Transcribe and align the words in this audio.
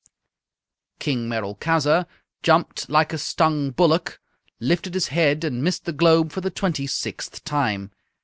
King 0.97 1.29
Merolchazzar 1.29 2.07
jumped 2.41 2.89
like 2.89 3.13
a 3.13 3.19
stung 3.19 3.69
bullock, 3.69 4.19
lifted 4.59 4.95
his 4.95 5.09
head, 5.09 5.43
and 5.43 5.63
missed 5.63 5.85
the 5.85 5.93
globe 5.93 6.31
for 6.31 6.41
the 6.41 6.49
twenty 6.49 6.87
sixth 6.87 7.43
time. 7.43 7.91